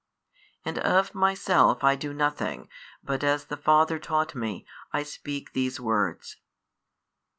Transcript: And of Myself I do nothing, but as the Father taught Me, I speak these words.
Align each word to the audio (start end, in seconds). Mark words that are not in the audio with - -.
And 0.65 0.79
of 0.79 1.13
Myself 1.13 1.83
I 1.83 1.95
do 1.95 2.11
nothing, 2.11 2.69
but 3.03 3.23
as 3.23 3.45
the 3.45 3.55
Father 3.55 3.99
taught 3.99 4.33
Me, 4.33 4.65
I 4.91 5.03
speak 5.03 5.53
these 5.53 5.79
words. 5.79 6.37